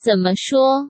[0.00, 0.88] 怎么说？